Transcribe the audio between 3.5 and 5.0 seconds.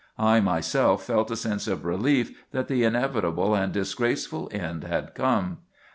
and disgraceful end